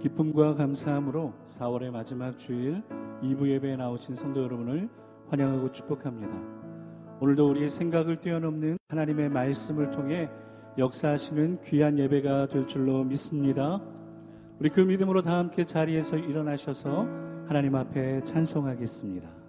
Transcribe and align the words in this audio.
기쁨과 0.00 0.54
감사함으로 0.54 1.34
4월의 1.50 1.90
마지막 1.90 2.38
주일 2.38 2.82
2부 3.22 3.46
예배에 3.48 3.76
나오신 3.76 4.14
성도 4.14 4.42
여러분을 4.42 4.88
환영하고 5.28 5.72
축복합니다. 5.72 6.32
오늘도 7.20 7.50
우리의 7.50 7.68
생각을 7.68 8.18
뛰어넘는 8.18 8.78
하나님의 8.88 9.28
말씀을 9.28 9.90
통해 9.90 10.30
역사하시는 10.78 11.60
귀한 11.64 11.98
예배가 11.98 12.48
될 12.48 12.66
줄로 12.66 13.04
믿습니다. 13.04 13.78
우리 14.58 14.70
그 14.70 14.80
믿음으로 14.80 15.20
다 15.20 15.36
함께 15.36 15.64
자리에서 15.64 16.16
일어나셔서 16.16 17.06
하나님 17.46 17.74
앞에 17.74 18.22
찬송하겠습니다. 18.24 19.39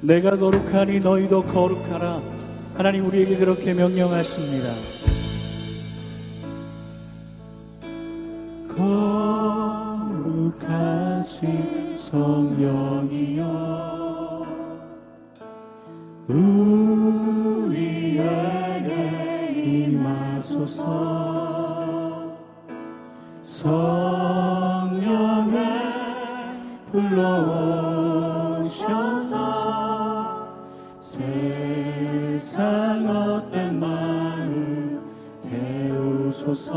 내가 0.00 0.36
거룩하니 0.36 1.00
너희도 1.00 1.44
거룩하라. 1.44 2.22
하나님 2.74 3.06
우리에게 3.06 3.36
그렇게 3.36 3.74
명령하십니다. 3.74 5.17
세상 31.18 33.04
어떤 33.08 33.80
마음 33.80 35.00
태우소서. 36.30 36.68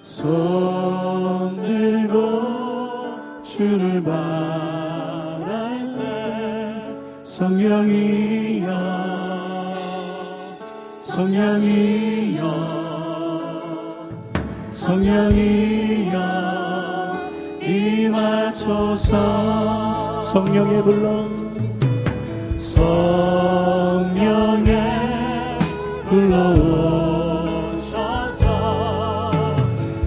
손 0.00 1.60
들고 1.60 3.42
주를 3.42 4.00
바랄 4.02 5.96
때 5.96 6.86
성령이여 7.24 8.68
성령이여 11.00 12.42
성령이여 14.70 16.16
임하소서. 17.60 19.12
성령의 20.22 20.82
불러 20.84 21.31
성령의 24.12 24.74
불러오셔서 26.04 27.52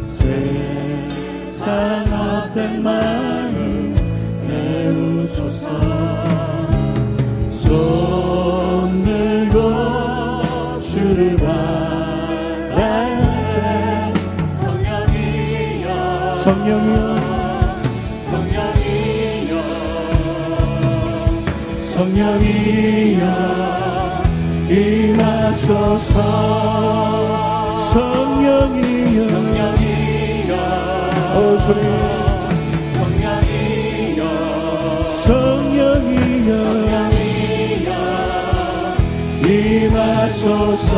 세상 0.03 1.63
어떤 2.11 2.83
마음 2.83 3.95
태우소서. 4.41 5.69
손 7.49 9.03
들고 9.03 10.79
주를 10.81 11.35
때 13.55 14.13
성령이여. 14.55 15.87
성령이여 16.33 17.14
성령이여 21.95 23.23
임하소서. 24.69 26.13
성령이여 27.77 29.29
성령이여. 29.29 30.53
오 31.37 31.39
소리. 31.57 31.79
성령이여 32.95 34.21
성령이여. 35.07 36.51
임하소서. 39.47 40.91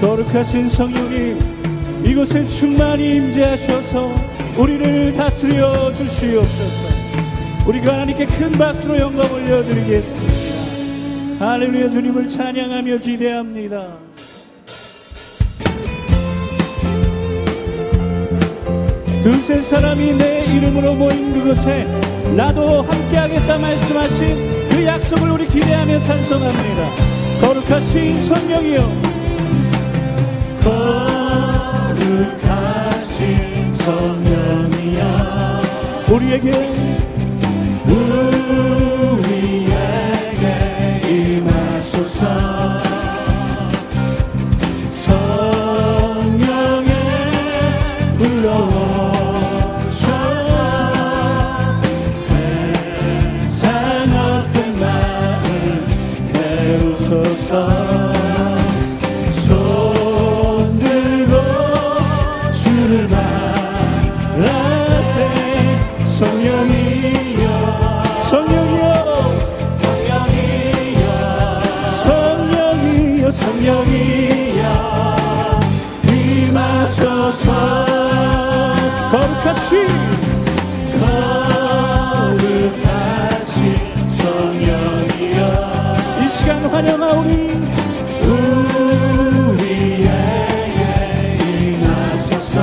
거룩하신 0.00 0.68
성령님 0.68 2.04
이곳에 2.04 2.46
충만히 2.46 3.16
임재하셔서 3.16 4.33
우리를 4.56 5.12
다스려 5.14 5.92
주시옵소서. 5.92 6.94
우리가 7.66 7.94
하나님께 7.94 8.26
큰 8.26 8.52
박수로 8.52 8.96
영광 8.98 9.32
올려드리겠습니다. 9.32 10.34
할렐루야 11.40 11.90
주님을 11.90 12.28
찬양하며 12.28 12.98
기대합니다. 12.98 13.96
두세 19.22 19.60
사람이 19.60 20.18
내 20.18 20.44
이름으로 20.44 20.94
모인 20.94 21.32
그곳에 21.32 21.84
나도 22.36 22.82
함께하겠다 22.82 23.58
말씀하신 23.58 24.68
그 24.68 24.84
약속을 24.84 25.30
우리 25.30 25.48
기대하며 25.48 25.98
찬송합니다. 26.00 26.90
거룩하신 27.40 28.20
성령이여 28.20 28.80
거룩하신 30.62 32.63
우리에게 33.84 35.62
우리에게 36.10 36.93
성령이여. 68.34 68.82
성령이여 72.02 73.30
성령이여. 73.30 74.64
임하소서. 76.08 77.46
거룩하신 79.12 79.86
거룩하신 82.80 83.54
성령이여. 84.08 85.40
이 86.24 86.28
시간 86.28 86.66
환영하오니. 86.66 87.32
우리에게 89.44 90.18
임하소서. 91.70 92.56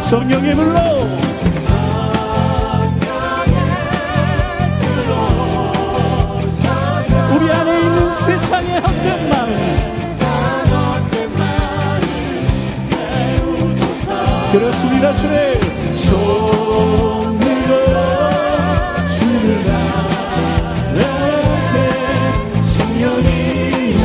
성령의 0.00 0.54
불러 0.54 0.95
그렇습니다 14.58 15.12
주님. 15.12 15.36
손 15.94 17.38
들고 17.38 17.70
주를 19.06 19.64
바랄 19.64 21.02
때 21.74 21.76
성령이여 22.62 24.00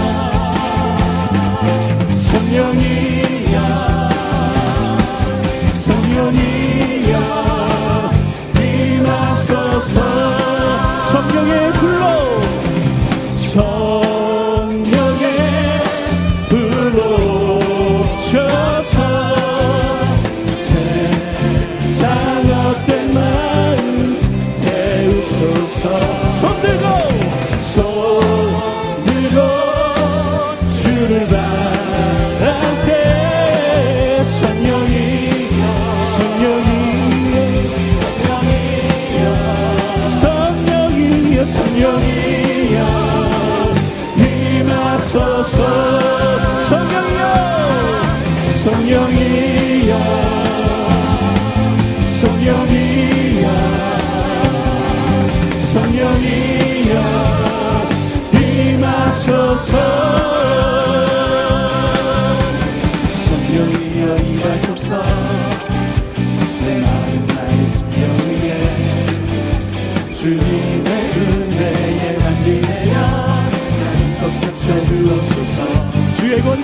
성령이여 2.13 3.57
성령이여 5.73 7.13
임하소서 8.59 9.95
성령의 11.11 11.73
불러 11.73 12.20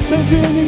Saint-Germain. 0.10 0.68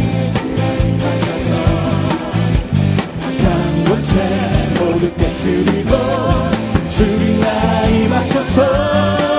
모두 4.79 5.13
깨뜨리고 5.15 5.91
주님 6.87 7.39
나라 7.39 7.87
임하소서 7.87 9.30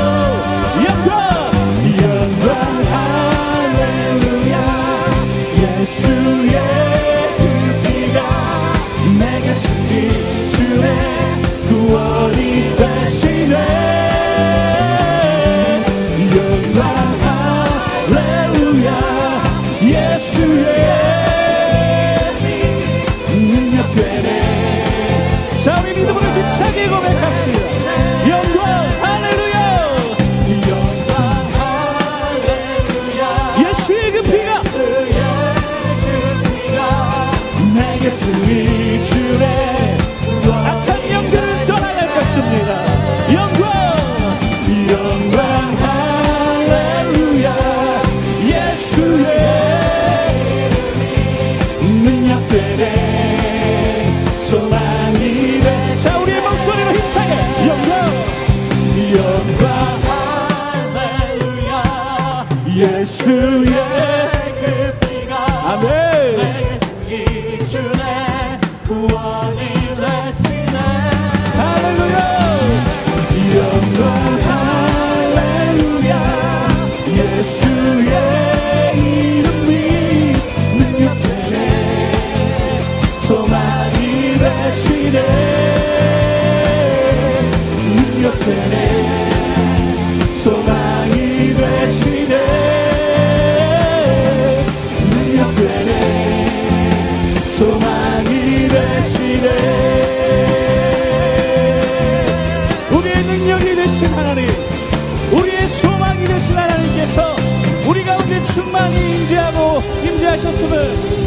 우리 107.92 108.02
가운데 108.04 108.42
충만히 108.42 108.96
임재하고 108.96 109.80
임재하셨음을 110.02 110.74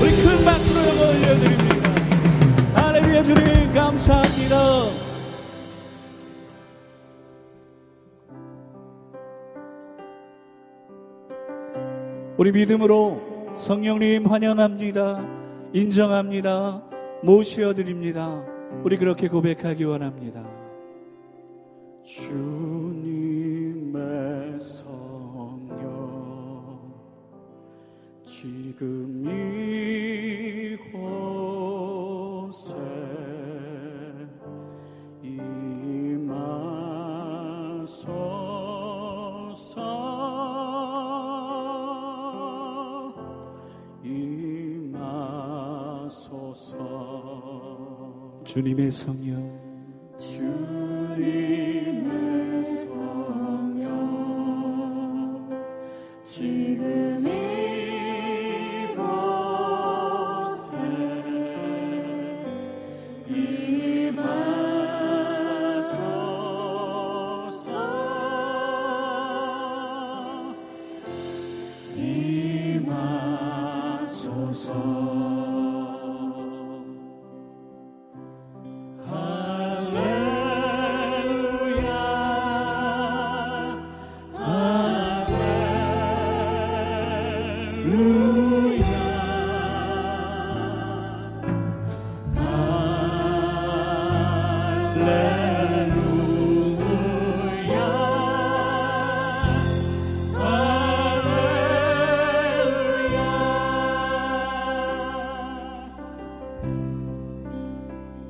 우리 0.02 0.10
큰 0.24 0.44
박수로 0.44 0.82
영광 0.90 1.10
올려드립니다. 1.10 1.86
할렐루야 2.74 3.24
주님 3.24 3.72
감사합니다. 3.72 4.56
우리 12.36 12.52
믿음으로 12.52 13.22
성령님 13.56 14.26
환영합니다. 14.26 15.24
인정합니다. 15.72 16.82
모시어드립니다. 17.22 18.44
우리 18.84 18.98
그렇게 18.98 19.28
고백하기 19.28 19.84
원합니다. 19.84 20.44
주님의 22.04 22.60
성 24.60 25.05
지금 28.46 29.26
이곳에 30.78 32.76
임하소서 35.24 35.66
임하소서. 46.04 46.84
주님의 48.44 48.92
성령. 48.92 49.60
주님의 50.20 51.26
성령. 52.86 53.96
지금 56.22 57.26
이 57.26 57.45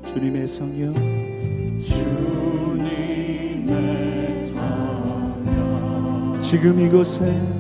주님의 0.05 0.47
성령. 0.47 0.93
주님의 1.79 2.75
성령. 4.35 6.39
지금 6.41 6.79
이곳에 6.79 7.54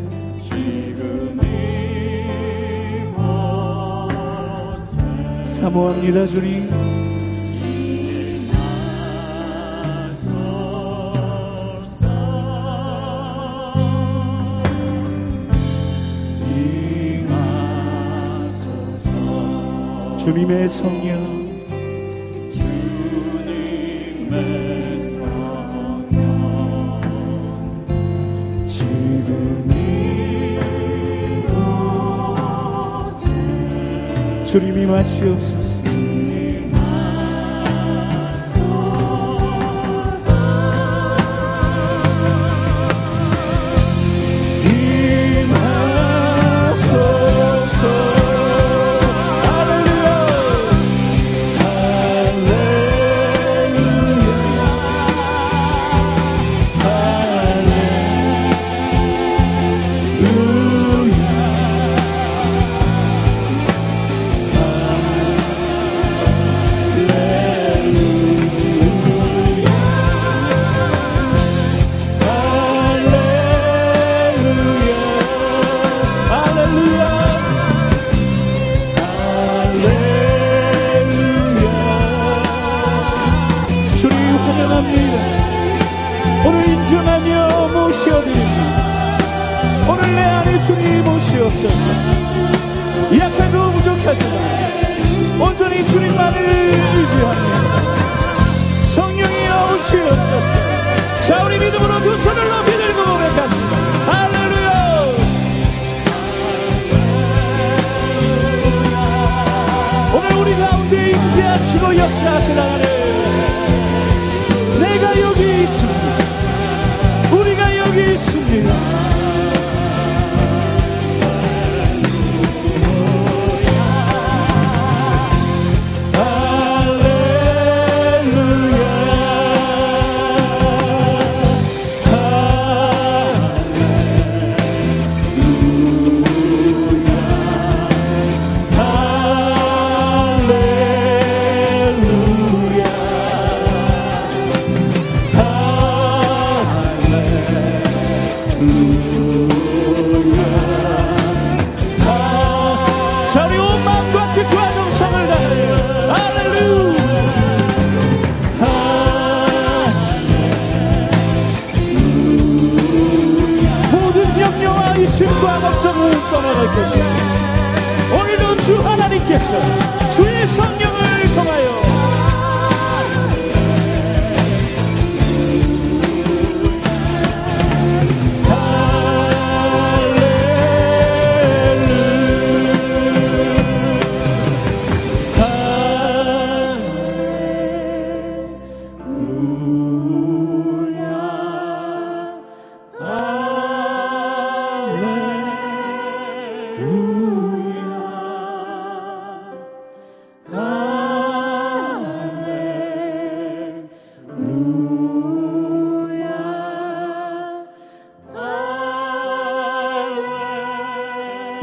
사모합니다 5.65 6.27
주님 6.27 6.69
주님의 20.19 20.69
성령 20.69 21.34
이 34.63 35.64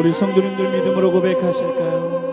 우리 0.02 0.12
성도님들 0.12 0.72
믿음으로 0.72 1.12
고백하실까요? 1.12 2.32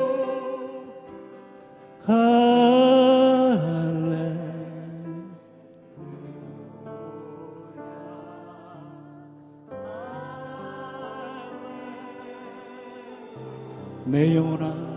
내 14.06 14.36
영혼아 14.36 14.89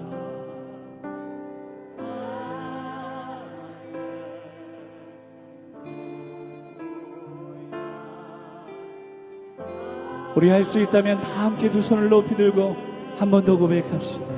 우리 10.34 10.48
할 10.48 10.64
수 10.64 10.80
있다면 10.80 11.20
다 11.20 11.44
함께 11.44 11.70
두 11.70 11.80
손을 11.82 12.08
높이 12.08 12.34
들고 12.34 12.76
한 13.18 13.30
번 13.30 13.44
더 13.44 13.56
고백합시다. 13.56 14.31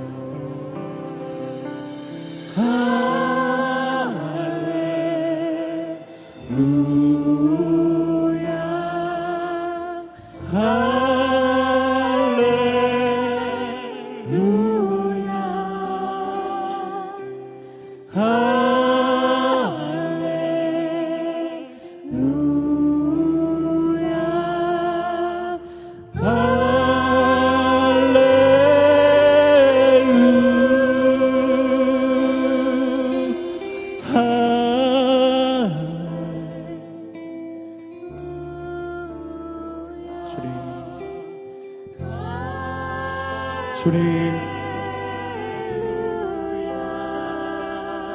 주님. 43.85 44.00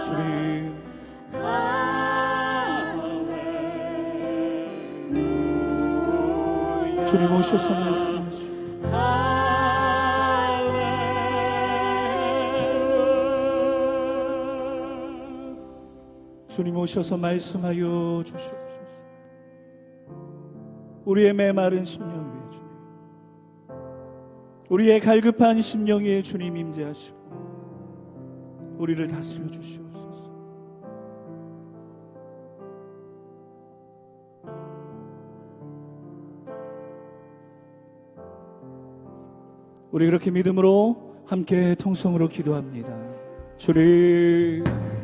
주님. 0.02 0.74
주님 7.06 7.36
오셔서 7.36 7.70
말씀하시오. 7.70 8.50
주님 16.48 16.78
오셔서 16.78 17.16
말씀하여 17.16 18.24
주시옵소서. 18.26 18.58
우리의 21.06 21.32
메마른 21.36 21.86
심령 21.86 22.19
우리의 24.70 25.00
갈급한 25.00 25.62
심령 25.62 26.04
위에 26.04 26.22
주님 26.22 26.56
임재하시고 26.56 27.18
우리를 28.78 29.08
다스려 29.08 29.48
주시옵소서. 29.48 30.30
우리 39.92 40.06
그렇게 40.06 40.30
믿음으로 40.32 41.24
함께 41.26 41.76
통성으로 41.76 42.28
기도합니다. 42.28 42.96
주님 43.58 44.64